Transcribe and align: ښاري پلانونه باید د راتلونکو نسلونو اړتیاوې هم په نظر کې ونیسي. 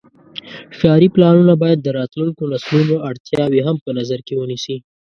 ښاري 0.77 1.07
پلانونه 1.15 1.53
باید 1.63 1.79
د 1.81 1.87
راتلونکو 1.99 2.41
نسلونو 2.53 2.95
اړتیاوې 3.09 3.61
هم 3.67 3.75
په 3.85 3.89
نظر 3.97 4.19
کې 4.27 4.33
ونیسي. 4.37 4.77